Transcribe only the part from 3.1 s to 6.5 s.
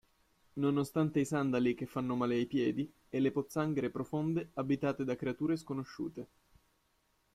le pozzanghere profonde abitate da creature sconosciute.